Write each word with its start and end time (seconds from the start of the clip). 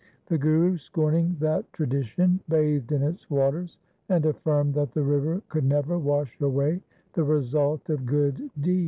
The 0.25 0.37
Guru 0.39 0.77
scorning 0.77 1.37
that 1.41 1.71
tradi 1.73 2.03
tion 2.05 2.39
bathed 2.49 2.91
in 2.91 3.03
its 3.03 3.29
waters, 3.29 3.77
and 4.09 4.25
affirmed 4.25 4.73
that 4.73 4.93
the 4.93 5.03
river 5.03 5.43
could 5.47 5.63
never 5.63 5.99
wash 5.99 6.41
away 6.41 6.81
the 7.13 7.23
result 7.23 7.87
of 7.87 8.07
good 8.07 8.49
deeds. 8.59 8.79